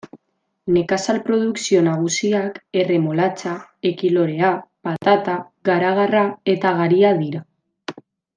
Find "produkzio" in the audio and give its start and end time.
1.25-1.81